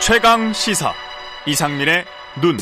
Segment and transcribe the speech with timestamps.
[0.00, 0.92] 최강 시사
[1.46, 2.04] 이상민의
[2.40, 2.56] 눈.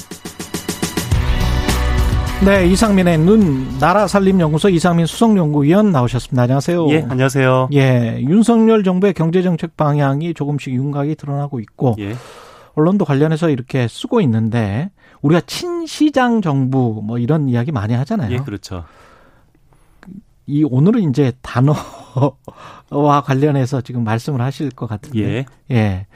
[2.44, 6.42] 네, 이상민의 눈 나라 살림 연구소 이상민 수석 연구위원 나오셨습니다.
[6.42, 6.88] 안녕하세요.
[6.90, 7.68] 예, 안녕하세요.
[7.74, 12.16] 예, 윤석열 정부의 경제 정책 방향이 조금씩 윤곽이 드러나고 있고 예.
[12.74, 14.90] 언론도 관련해서 이렇게 쓰고 있는데
[15.22, 18.32] 우리가 친시장 정부 뭐 이런 이야기 많이 하잖아요.
[18.32, 18.84] 예, 그렇죠.
[20.46, 25.20] 이 오늘은 이제 단어와 관련해서 지금 말씀을 하실 것 같은데.
[25.20, 25.44] 예.
[25.70, 26.06] 예.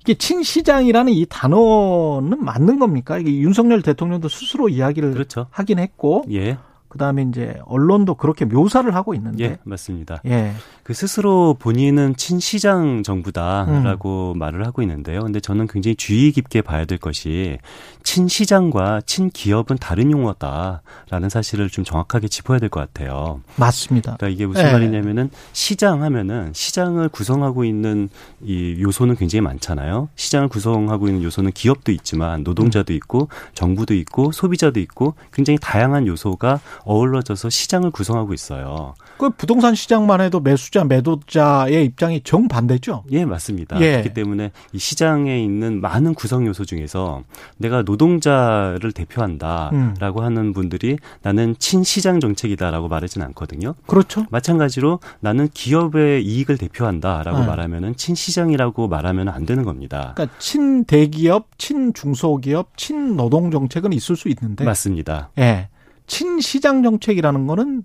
[0.00, 3.18] 이게 친시장이라는 이 단어는 맞는 겁니까?
[3.18, 5.46] 이게 윤석열 대통령도 스스로 이야기를 그렇죠.
[5.50, 6.58] 하긴 했고, 예.
[6.88, 10.20] 그다음에 이제 언론도 그렇게 묘사를 하고 있는데, 예, 맞습니다.
[10.26, 10.52] 예,
[10.82, 14.38] 그 스스로 본인은 친시장 정부다라고 음.
[14.38, 15.20] 말을 하고 있는데요.
[15.22, 17.58] 근데 저는 굉장히 주의 깊게 봐야 될 것이
[18.04, 23.40] 친시장과 친기업은 다른 용어다라는 사실을 좀 정확하게 짚어야 될 것 같아요.
[23.56, 24.16] 맞습니다.
[24.16, 24.72] 그러니까 이게 무슨 예.
[24.72, 28.08] 말이냐면은 시장 하면은 시장을 구성하고 있는
[28.42, 30.08] 이 요소는 굉장히 많잖아요.
[30.16, 36.60] 시장을 구성하고 있는 요소는 기업도 있지만 노동자도 있고 정부도 있고 소비자도 있고 굉장히 다양한 요소가
[36.84, 38.94] 어우러져서 시장을 구성하고 있어요.
[39.18, 43.04] 그 부동산 시장만 해도 매수자, 매도자의 입장이 정반대죠.
[43.10, 43.80] 예, 맞습니다.
[43.80, 43.92] 예.
[43.92, 47.22] 그렇기 때문에 이 시장에 있는 많은 구성 요소 중에서
[47.56, 50.24] 내가 노동자를 대표한다라고 음.
[50.24, 53.74] 하는 분들이 나는 친시장 정책이다라고 말하진 않거든요.
[53.86, 54.26] 그렇죠.
[54.30, 57.46] 마찬가지로 나는 기업의 이익을 대표한다라고 네.
[57.46, 60.12] 말하면은 친시장이라고 말하면 안 되는 겁니다.
[60.14, 65.30] 그러니까 친대기업, 친중소기업, 친노동 정책은 있을 수 있는데, 맞습니다.
[65.38, 65.68] 예.
[66.08, 67.84] 친시장 정책이라는 거는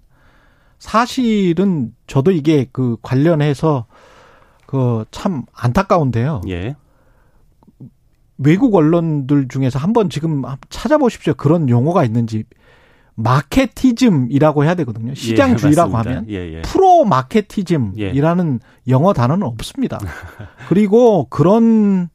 [0.80, 3.86] 사실은 저도 이게 그 관련해서
[4.66, 6.42] 그 참 안타까운데요.
[6.50, 6.76] 예.
[8.40, 11.36] 외국 언론들 중에서 한번 지금 찾아보십시오.
[11.36, 12.44] 그런 용어가 있는지.
[13.16, 15.14] 마케티즘이라고 해야 되거든요.
[15.14, 15.96] 시장주의라고 예.
[15.96, 16.26] 하면.
[16.30, 16.62] 예, 예.
[16.64, 18.92] 프로 마케티즘이라는 예.
[18.92, 20.00] 영어 단어는 없습니다.
[20.68, 22.10] 그리고 그런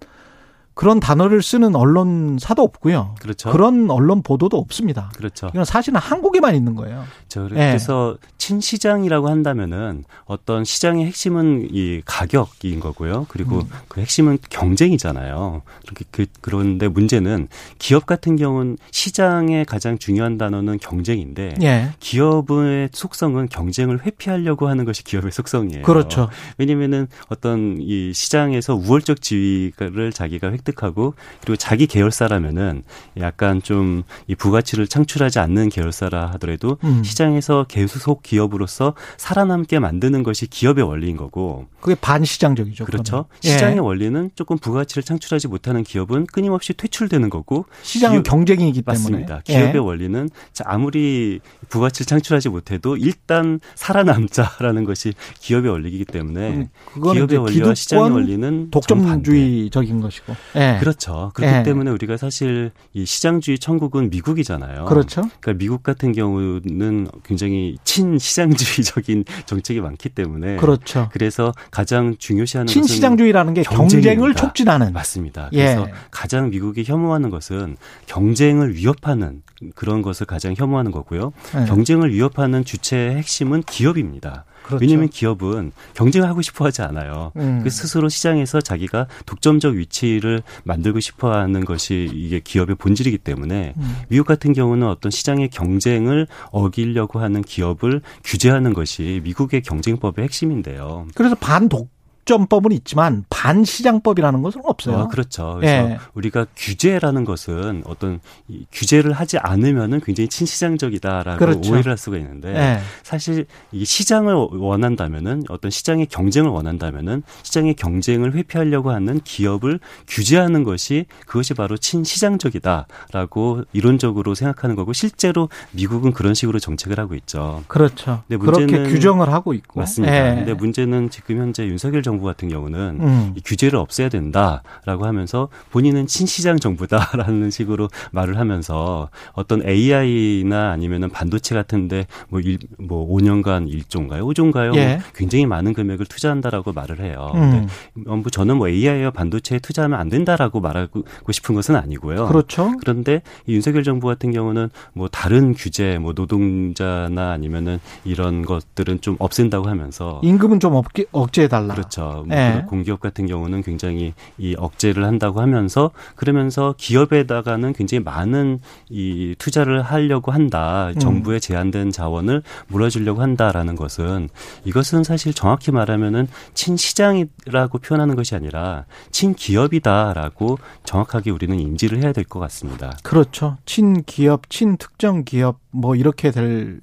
[0.79, 3.17] 그런 단어를 쓰는 언론사도 없고요.
[3.19, 3.51] 그렇죠.
[3.51, 5.11] 그런 언론 보도도 없습니다.
[5.17, 5.49] 그렇죠.
[5.49, 7.05] 이건 사실은 한국에만 있는 거예요.
[7.27, 7.49] 저 예.
[7.49, 13.27] 그래서 친시장이라고 한다면은 어떤 시장의 핵심은 이 가격인 거고요.
[13.29, 13.69] 그리고 음.
[13.89, 15.63] 그 핵심은 경쟁이잖아요.
[15.83, 17.49] 그렇게 그 그런데 문제는
[17.79, 21.91] 기업 같은 경우는 시장의 가장 중요한 단어는 경쟁인데 예.
[21.99, 25.83] 기업의 속성은 경쟁을 회피하려고 하는 것이 기업의 속성이에요.
[25.83, 26.29] 그렇죠.
[26.57, 32.83] 왜냐면은 어떤 이 시장에서 우월적 지위를 자기가 획득 하고 그리고 자기 계열사라면은
[33.19, 37.03] 약간 좀 이 부가치를 창출하지 않는 계열사라 하더라도 음.
[37.03, 42.85] 시장에서 계속 기업으로서 살아남게 만드는 것이 기업의 원리인 거고 그게 반시장적이죠.
[42.85, 43.27] 그렇죠.
[43.45, 43.49] 예.
[43.49, 48.85] 시장의 원리는 조금 부가치를 창출하지 못하는 기업은 끊임없이 퇴출되는 거고 시장은 기업- 경쟁이기 때문에.
[48.85, 49.41] 맞습니다.
[49.45, 49.79] 기업의 예.
[49.79, 58.11] 원리는 자, 아무리 부가치를 창출하지 못해도 일단 살아남자라는 것이 기업의 원리이기 때문에 기업의 원리와 시장의
[58.13, 58.71] 원리는.
[58.71, 60.35] 독점주의적인 것이고.
[60.59, 60.77] 예.
[60.81, 61.31] 그렇죠.
[61.35, 61.63] 그렇기 예.
[61.63, 64.85] 때문에 우리가 사실 이 시장주의 천국은 미국이잖아요.
[64.87, 65.23] 그렇죠.
[65.41, 71.09] 그러니까 미국 같은 경우는 굉장히 친시장주의적인 정책이 많기 때문에 그렇죠.
[71.13, 74.35] 그래서 가장 중요시하는 친시장주의라는 게 경쟁을.
[74.35, 74.93] 촉진하는.
[74.93, 75.49] 맞습니다.
[75.53, 75.59] 예.
[75.59, 77.77] 그래서 가장 미국이 혐오하는 것은
[78.07, 79.43] 경쟁을 위협하는
[79.75, 81.33] 그런 것을 가장 혐오하는 거고요.
[81.57, 81.67] 예.
[81.67, 84.45] 경쟁을 위협하는 주체의 핵심은 기업입니다.
[84.65, 84.83] 그렇죠.
[84.83, 87.33] 왜냐하면 기업은 경쟁을 하고 싶어 하지 않아요.
[87.37, 87.61] 음.
[87.63, 93.97] 그 스스로 시장에서 자기가 독점적 위치를 만들고 싶어 하는 것이 이게 기업의 본질이기 때문에 음.
[94.09, 101.07] 미국 같은 경우는 어떤 시장의 경쟁을 어기려고 하는 기업을 규제하는 것이 미국의 경쟁법의 핵심인데요.
[101.15, 101.98] 그래서 반독
[102.29, 104.97] 점법은 있지만 반시장법이라는 것은 없어요.
[104.97, 105.57] 어, 그렇죠.
[105.59, 105.99] 그래서 예.
[106.13, 111.73] 우리가 규제라는 것은 어떤 이 규제를 하지 않으면은 굉장히 친시장적이다라고 그렇죠.
[111.73, 112.81] 오해를 할 수가 있는데 예.
[113.03, 121.07] 사실 이 시장을 원한다면은 어떤 시장의 경쟁을 원한다면은 시장의 경쟁을 회피하려고 하는 기업을 규제하는 것이
[121.27, 127.65] 그것이 바로 친시장적이다라고 이론적으로 생각하는 거고 실제로 미국은 그런 식으로 정책을 하고 있죠.
[127.69, 128.23] 그렇죠.
[128.29, 129.81] 근데 그렇게 문제는 규정을 하고 있고.
[129.81, 130.15] 맞습니다.
[130.15, 130.35] 예.
[130.35, 133.33] 근데 문제는 지금 현재 윤석열 정부 같은 경우는 음.
[133.37, 141.55] 이 규제를 없애야 된다라고 하면서 본인은 친시장 정부다라는 식으로 말을 하면서 어떤 AI나 아니면은 반도체
[141.55, 144.21] 같은데 뭐, 일, 뭐 5년간 1조인가요?
[144.23, 144.77] 5조인가요?
[144.77, 145.01] 예.
[145.15, 147.33] 굉장히 많은 금액을 투자한다라고 말을 해요.
[147.35, 147.69] 음.
[147.95, 152.27] 근데 뭐 저는 뭐 AI와 반도체에 투자하면 안 된다라고 말하고 싶은 것은 아니고요.
[152.27, 152.73] 그렇죠.
[152.81, 159.17] 그런데 이 윤석열 정부 같은 경우는 뭐 다른 규제, 뭐 노동자나 아니면은 이런 것들은 좀
[159.19, 161.75] 없앤다고 하면서 임금은 좀 억제, 억제해달라.
[161.75, 162.08] 그렇죠.
[162.09, 162.25] 있어요.
[162.25, 162.65] 뭐 네.
[162.67, 170.33] 공기업 같은 경우는 굉장히 이 억제를 한다고 하면서 그러면서 기업에다가는 굉장히 많은 이 투자를 하려고
[170.33, 170.89] 한다.
[170.95, 170.99] 음.
[170.99, 174.29] 정부의 제한된 자원을 몰아주려고 한다라는 것은
[174.65, 182.41] 이것은 사실 정확히 말하면은 친시장이라고 표현하는 것이 아니라 친기업이다라고 정확하게 우리는 인지를 해야 될 것
[182.41, 182.95] 같습니다.
[183.03, 183.57] 그렇죠.
[183.65, 186.81] 친기업, 친특정 기업 뭐 이렇게 될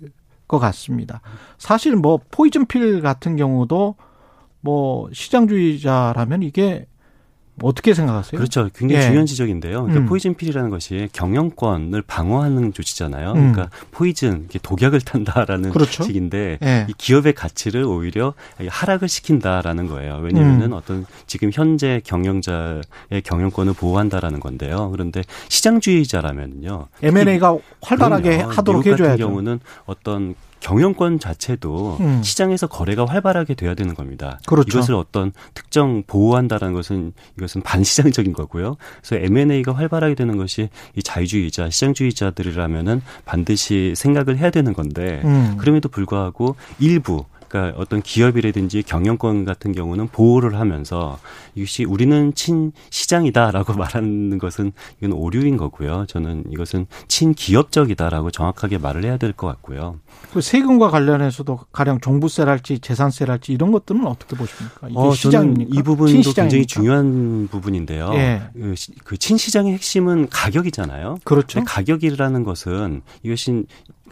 [0.48, 1.22] 것 같습니다.
[1.58, 3.96] 사실 뭐 포이즌필 같은 경우도
[4.66, 6.88] 뭐 시장주의자라면 이게
[7.62, 8.38] 어떻게 생각하세요?
[8.38, 8.68] 그렇죠.
[8.76, 9.06] 굉장히 예.
[9.06, 9.84] 중요한 지적인데요.
[9.84, 10.06] 그러니까 음.
[10.08, 13.32] 포이즌 필이라는 것이 경영권을 방어하는 조치잖아요.
[13.32, 13.54] 음.
[13.54, 16.04] 그러니까 포이즌, 독약을 탄다라는 그렇죠.
[16.04, 16.88] 식인데 예.
[16.90, 18.34] 이 기업의 가치를 오히려
[18.68, 20.20] 하락을 시킨다라는 거예요.
[20.22, 20.74] 왜냐하면은 음.
[20.74, 22.82] 어떤 지금 현재 경영자의
[23.24, 24.90] 경영권을 보호한다라는 건데요.
[24.90, 26.88] 그런데 시장주의자라면요.
[27.04, 29.04] M&A가 활발하게 하도록 해줘야죠.
[29.04, 30.36] 같은 경우는 어떤
[30.66, 32.24] 경영권 자체도 음.
[32.24, 34.40] 시장에서 거래가 활발하게 돼야 되는 겁니다.
[34.48, 34.80] 그렇죠.
[34.80, 38.76] 이것을 어떤 특정 보호한다라는 것은 이것은 반시장적인 거고요.
[39.04, 45.56] 그래서 M&A가 활발하게 되는 것이 이 자유주의자, 시장주의자들이라면은 반드시 생각을 해야 되는 건데 음.
[45.60, 47.26] 그럼에도 불구하고 일부
[47.56, 51.18] 그러니까 어떤 기업이라든지 경영권 같은 경우는 보호를 하면서
[51.56, 56.06] 이것이 우리는 친 시장이다라고 말하는 것은 이건 오류인 거고요.
[56.08, 60.00] 저는 이것은 친 기업적이다라고 정확하게 말을 해야 될 것 같고요.
[60.32, 64.88] 그 세금과 관련해서도 가령 종부세랄지 재산세랄지 이런 것들은 어떻게 보십니까?
[64.88, 65.70] 이게 어, 시장입니까?
[65.74, 66.42] 이 부분도 친시장입니까?
[66.44, 68.12] 굉장히 중요한 부분인데요.
[68.14, 68.44] 예.
[68.54, 71.18] 그, 그 친시장의 핵심은 가격이잖아요.
[71.26, 71.64] 그렇죠.
[71.66, 73.66] 가격이라는 것은 이것이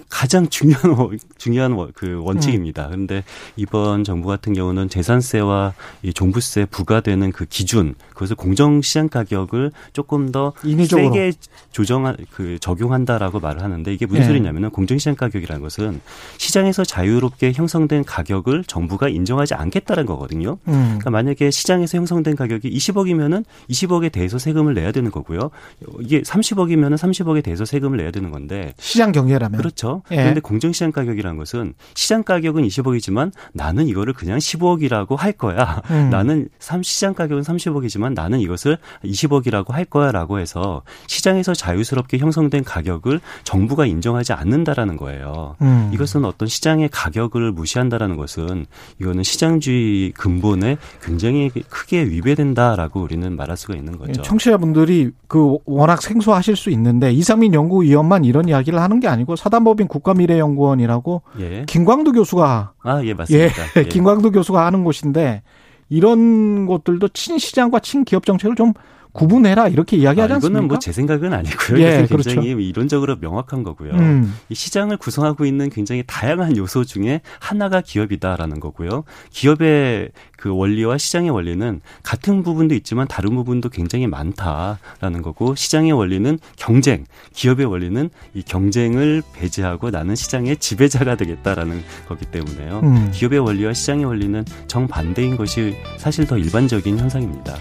[0.10, 2.88] 가장 중요한 중요한 그 원칙입니다.
[2.88, 3.22] 그런데 음.
[3.56, 10.32] 이번 정부 같은 경우는 재산세와 이 종부세 부과되는 그 기준 그것을 공정 시장 가격을 조금
[10.32, 11.14] 더 인위적으로.
[11.14, 11.34] 세게
[11.72, 14.28] 조정한 그 적용한다라고 말을 하는데 이게 무슨 네.
[14.28, 16.02] 소리냐면은 공정 시장 가격이라는 것은
[16.38, 20.58] 시장에서 자유롭게 형성된 가격을 정부가 인정하지 않겠다는 거거든요.
[20.68, 20.84] 음.
[20.84, 25.52] 그러니까 만약에 시장에서 형성된 가격이 20억이면은 20억에 대해서 세금을 내야 되는 거고요.
[26.00, 29.83] 이게 30억이면은 30억에 대해서 세금을 내야 되는 건데 시장 경제라면 그렇죠.
[30.12, 30.16] 예.
[30.16, 35.82] 그런데 공정시장 가격이라는 것은 시장 가격은 20억이지만 나는 이거를 그냥 15억이라고 할 거야.
[35.90, 36.10] 음.
[36.10, 36.50] 나는
[36.82, 44.34] 시장 가격은 30억이지만 나는 이것을 20억이라고 할 거야라고 해서 시장에서 자유스럽게 형성된 가격을 정부가 인정하지
[44.34, 45.56] 않는다라는 거예요.
[45.62, 45.92] 음.
[45.94, 48.66] 이것은 어떤 시장의 가격을 무시한다라는 것은
[49.00, 54.22] 이거는 시장주의 근본에 굉장히 크게 위배된다라고 우리는 말할 수가 있는 거죠.
[54.22, 59.88] 청취자분들이 그 워낙 생소하실 수 있는데 이상민 연구위원만 이런 이야기를 하는 게 아니고 사단법 인
[59.88, 61.66] 국가미래연구원이라고 예.
[61.68, 63.64] 김광두 교수가 아, 예, 맞습니다.
[63.78, 63.84] 예, 예.
[63.84, 65.44] 김광두 교수가 하는 곳인데
[65.90, 68.74] 이런 것들도 친시장과 친기업 정책을 좀
[69.14, 70.58] 구분해라 이렇게 이야기하지 아, 않습니까?
[70.60, 71.80] 이거는 뭐 제 생각은 아니고요.
[71.80, 72.42] 예, 굉장히 그렇죠.
[72.42, 73.92] 이론적으로 명확한 거고요.
[73.94, 74.36] 음.
[74.50, 79.06] 이 시장을 구성하고 있는 굉장히 다양한 요소 중에 하나가 기업이다라는 거고요.
[79.30, 86.38] 기업의 그 원리와 시장의 원리는 같은 부분도 있지만 다른 부분도 굉장히 많다라는 거고 시장의 원리는
[86.58, 92.82] 경쟁, 기업의 원리는 이 경쟁을 배제하고 나는 시장의 지배자가 되겠다라는 거기 때문에요.
[92.84, 93.12] 음.
[93.14, 97.56] 기업의 원리와 시장의 원리는 정반대인 것이 사실 더 일반적인 현상입니다.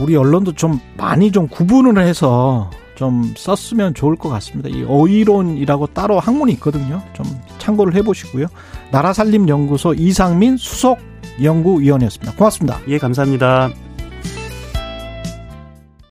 [0.00, 4.68] 우리 언론도 좀 많이 좀 구분을 해서 좀 썼으면 좋을 것 같습니다.
[4.68, 7.02] 이 어휘론이라고 따로 학문이 있거든요.
[7.12, 7.24] 좀
[7.58, 8.46] 참고를 해보시고요.
[8.90, 10.98] 나라살림연구소 이상민 수석
[11.42, 12.34] 연구위원이었습니다.
[12.34, 12.80] 고맙습니다.
[12.88, 13.70] 예, 감사합니다.